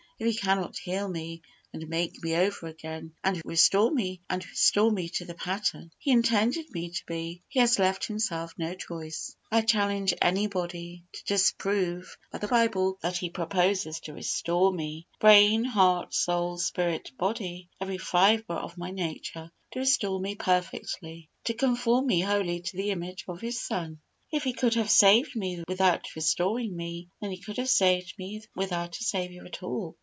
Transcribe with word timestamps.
If 0.23 0.27
He 0.27 0.37
cannot 0.37 0.77
heal 0.77 1.07
me, 1.09 1.41
and 1.73 1.89
make 1.89 2.21
me 2.21 2.35
over 2.35 2.67
again, 2.67 3.15
and 3.23 3.41
restore 3.43 3.89
me 3.89 4.19
to 4.37 5.25
the 5.25 5.33
pattern 5.35 5.89
He 5.97 6.11
intended 6.11 6.67
me 6.69 6.91
to 6.91 7.05
be, 7.07 7.41
He 7.47 7.59
has 7.59 7.79
left 7.79 8.05
Himself 8.05 8.53
no 8.55 8.75
choice. 8.75 9.35
I 9.51 9.61
challenge 9.61 10.13
anybody 10.21 11.03
to 11.11 11.23
disprove 11.23 12.15
by 12.31 12.37
the 12.37 12.47
Bible 12.47 12.99
that 13.01 13.17
He 13.17 13.31
proposes 13.31 13.99
to 14.01 14.13
restore 14.13 14.71
me 14.71 15.07
brain, 15.19 15.63
heart, 15.63 16.13
soul, 16.13 16.59
spirit, 16.59 17.09
body, 17.17 17.67
every 17.81 17.97
fibre 17.97 18.53
of 18.53 18.77
my 18.77 18.91
nature 18.91 19.49
to 19.71 19.79
restore 19.79 20.19
me 20.19 20.35
perfectly, 20.35 21.29
to 21.45 21.55
conform 21.55 22.05
me 22.05 22.19
wholly 22.21 22.59
to 22.61 22.77
the 22.77 22.91
image 22.91 23.25
of 23.27 23.41
His 23.41 23.59
Son. 23.59 23.99
If 24.31 24.43
He 24.43 24.53
could 24.53 24.75
have 24.75 24.91
saved 24.91 25.35
me 25.35 25.63
without 25.67 26.15
restoring 26.15 26.77
me, 26.77 27.09
then 27.21 27.31
He 27.31 27.39
could 27.41 27.57
have 27.57 27.69
saved 27.69 28.13
me 28.19 28.43
without 28.55 28.97
a 28.99 29.03
Saviour 29.03 29.47
at 29.47 29.63
all. 29.63 29.97